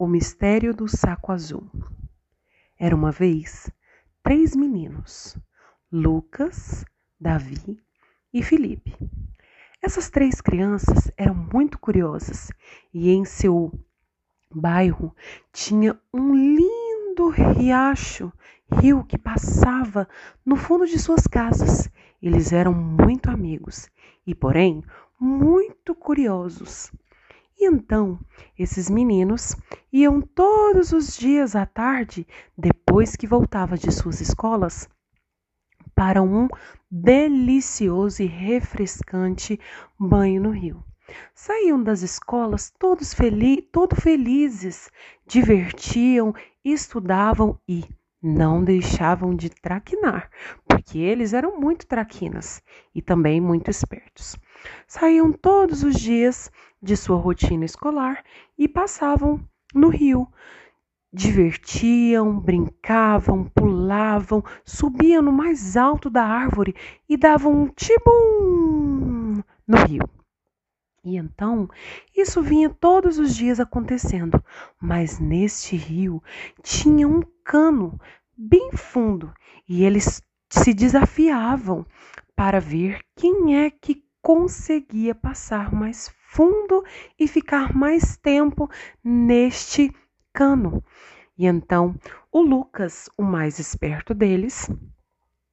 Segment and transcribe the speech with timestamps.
[0.00, 1.68] O mistério do saco azul.
[2.78, 3.68] Era uma vez
[4.22, 5.36] três meninos:
[5.90, 6.84] Lucas,
[7.20, 7.82] Davi
[8.32, 8.96] e Felipe.
[9.82, 12.48] Essas três crianças eram muito curiosas
[12.94, 13.72] e em seu
[14.54, 15.12] bairro
[15.52, 18.32] tinha um lindo riacho,
[18.80, 20.08] rio que passava
[20.46, 21.90] no fundo de suas casas.
[22.22, 23.90] Eles eram muito amigos
[24.24, 24.84] e, porém,
[25.18, 26.92] muito curiosos.
[27.58, 28.20] E então,
[28.56, 29.56] esses meninos
[29.92, 32.24] iam todos os dias à tarde,
[32.56, 34.88] depois que voltava de suas escolas,
[35.92, 36.46] para um
[36.88, 39.58] delicioso e refrescante
[39.98, 40.84] banho no rio.
[41.34, 44.88] Saíam das escolas todos feliz, todo felizes,
[45.26, 46.32] divertiam,
[46.64, 47.84] estudavam e
[48.22, 50.30] não deixavam de traquinar,
[50.66, 52.62] porque eles eram muito traquinas
[52.94, 54.36] e também muito espertos.
[54.86, 56.50] Saíam todos os dias
[56.82, 58.24] de sua rotina escolar
[58.56, 59.40] e passavam
[59.74, 60.26] no rio.
[61.12, 66.74] Divertiam, brincavam, pulavam, subiam no mais alto da árvore
[67.08, 70.08] e davam um tibum no rio.
[71.04, 71.68] E então,
[72.14, 74.42] isso vinha todos os dias acontecendo,
[74.78, 76.22] mas neste rio
[76.62, 77.98] tinha um cano
[78.36, 79.32] bem fundo
[79.66, 81.86] e eles se desafiavam
[82.36, 86.84] para ver quem é que conseguia passar mais fundo
[87.18, 88.70] e ficar mais tempo
[89.02, 89.90] neste
[90.32, 90.84] cano.
[91.36, 91.94] E então
[92.30, 94.70] o Lucas, o mais esperto deles,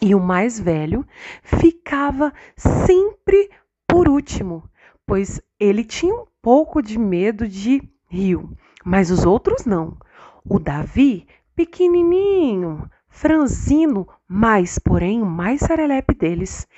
[0.00, 1.06] e o mais velho,
[1.42, 3.50] ficava sempre
[3.86, 4.62] por último,
[5.06, 9.96] pois ele tinha um pouco de medo de rio, mas os outros não.
[10.44, 16.68] O Davi, pequenininho, franzino, mas porém o mais serelepe deles,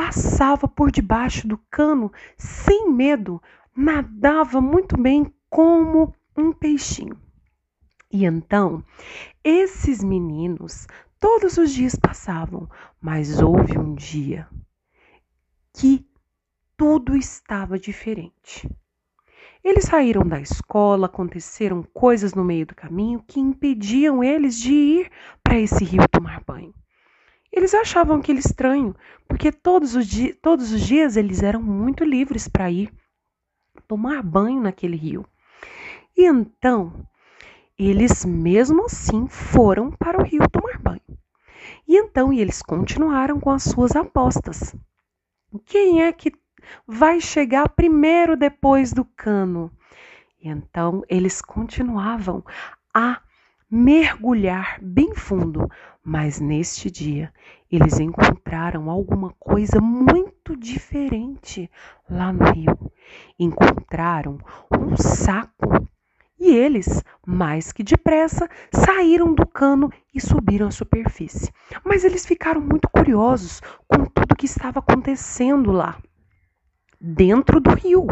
[0.00, 3.40] passava por debaixo do cano sem medo,
[3.76, 7.20] nadava muito bem como um peixinho.
[8.10, 8.82] E então,
[9.44, 10.86] esses meninos
[11.18, 12.66] todos os dias passavam,
[12.98, 14.48] mas houve um dia
[15.74, 16.08] que
[16.78, 18.66] tudo estava diferente.
[19.62, 25.10] Eles saíram da escola, aconteceram coisas no meio do caminho que impediam eles de ir
[25.42, 26.72] para esse rio tomar banho.
[27.52, 28.94] Eles achavam aquilo estranho,
[29.26, 30.06] porque todos os,
[30.40, 32.92] todos os dias eles eram muito livres para ir
[33.88, 35.26] tomar banho naquele rio.
[36.16, 37.06] E então,
[37.78, 41.00] eles mesmo assim foram para o rio tomar banho.
[41.88, 44.74] E então eles continuaram com as suas apostas.
[45.64, 46.32] Quem é que
[46.86, 49.72] vai chegar primeiro depois do cano?
[50.40, 52.44] E então eles continuavam
[52.94, 53.20] a
[53.70, 55.70] mergulhar bem fundo,
[56.02, 57.32] mas neste dia
[57.70, 61.70] eles encontraram alguma coisa muito diferente
[62.08, 62.92] lá no rio.
[63.38, 64.38] Encontraram
[64.72, 65.86] um saco
[66.38, 71.52] e eles, mais que depressa, saíram do cano e subiram à superfície.
[71.84, 75.96] Mas eles ficaram muito curiosos com tudo que estava acontecendo lá
[77.00, 78.06] dentro do rio.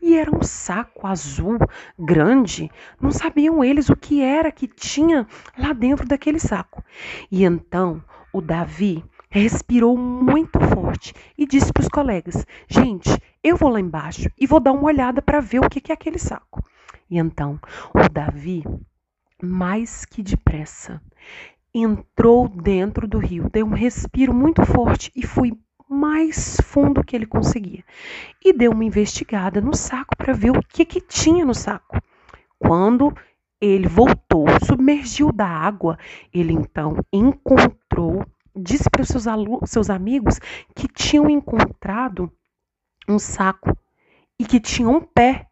[0.00, 1.58] E era um saco azul
[1.98, 2.70] grande.
[3.00, 5.26] Não sabiam eles o que era que tinha
[5.58, 6.84] lá dentro daquele saco.
[7.30, 13.10] E então o Davi respirou muito forte e disse para os colegas: Gente,
[13.42, 16.18] eu vou lá embaixo e vou dar uma olhada para ver o que é aquele
[16.18, 16.62] saco.
[17.10, 17.58] E então
[17.94, 18.64] o Davi,
[19.42, 21.00] mais que depressa,
[21.74, 25.52] entrou dentro do rio, deu um respiro muito forte e foi
[25.88, 27.84] mais fundo que ele conseguia.
[28.44, 31.98] E deu uma investigada no saco para ver o que, que tinha no saco.
[32.58, 33.14] Quando
[33.60, 35.98] ele voltou, submergiu da água,
[36.32, 39.24] ele então encontrou, disse para os seus,
[39.66, 40.38] seus amigos
[40.74, 42.30] que tinham encontrado
[43.08, 43.76] um saco
[44.38, 45.46] e que tinha um pé,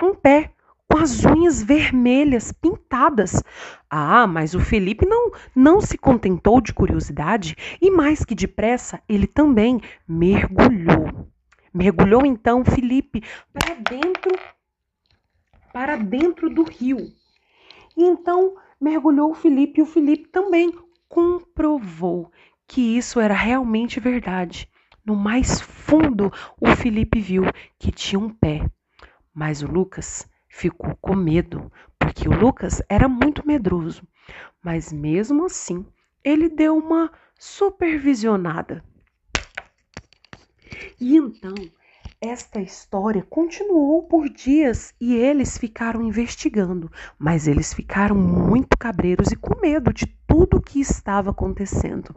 [0.00, 0.52] um pé
[0.90, 3.42] com as unhas vermelhas pintadas.
[3.90, 9.26] Ah, mas o Felipe não, não se contentou de curiosidade e, mais que depressa, ele
[9.26, 11.28] também mergulhou.
[11.72, 14.32] Mergulhou então Felipe para dentro
[15.72, 16.96] para dentro do rio.
[17.94, 20.72] E então mergulhou o Felipe e o Felipe também
[21.06, 22.32] comprovou
[22.66, 24.70] que isso era realmente verdade.
[25.04, 27.44] No mais fundo, o Felipe viu
[27.78, 28.66] que tinha um pé,
[29.34, 30.26] mas o Lucas
[30.56, 34.02] ficou com medo, porque o Lucas era muito medroso.
[34.64, 35.84] Mas mesmo assim,
[36.24, 38.82] ele deu uma supervisionada.
[40.98, 41.54] E então,
[42.20, 49.36] esta história continuou por dias e eles ficaram investigando, mas eles ficaram muito cabreiros e
[49.36, 52.16] com medo de tudo o que estava acontecendo.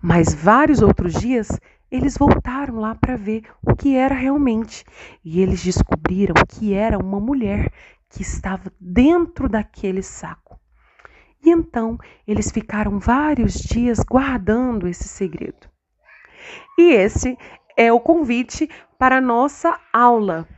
[0.00, 1.48] Mas vários outros dias
[1.92, 4.82] eles voltaram lá para ver o que era realmente
[5.22, 7.70] e eles descobriram que era uma mulher
[8.08, 10.58] que estava dentro daquele saco.
[11.44, 15.68] E então eles ficaram vários dias guardando esse segredo.
[16.78, 17.36] E esse
[17.76, 20.48] é o convite para a nossa aula,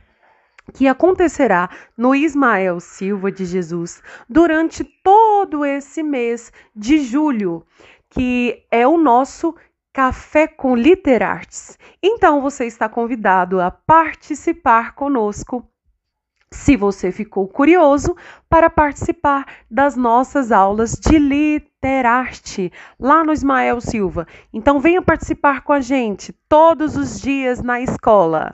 [0.73, 7.65] que acontecerá no Ismael Silva de Jesus durante todo esse mês de julho,
[8.09, 9.53] que é o nosso
[9.95, 11.77] Café com Literartes.
[12.03, 15.65] Então você está convidado a participar conosco
[16.51, 18.13] se você ficou curioso,
[18.49, 24.27] para participar das nossas aulas de Literarte lá no Ismael Silva.
[24.51, 28.53] Então venha participar com a gente todos os dias na escola.